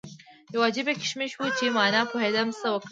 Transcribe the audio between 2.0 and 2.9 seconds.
پوهېدم څه وکړم.